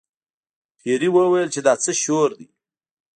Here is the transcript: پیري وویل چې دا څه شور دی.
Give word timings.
پیري 0.79 1.09
وویل 1.15 1.47
چې 1.53 1.59
دا 1.67 1.73
څه 1.83 1.91
شور 2.01 2.29
دی. 2.37 2.47